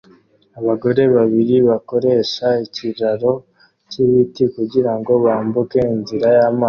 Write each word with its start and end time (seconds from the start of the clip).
Abagore 0.59 1.01
babiri 1.15 1.55
bakoresha 1.69 2.47
ikiraro 2.65 3.31
cyibiti 3.89 4.43
kugirango 4.55 5.11
bambuke 5.25 5.79
inzira 5.95 6.27
y'amazi 6.37 6.59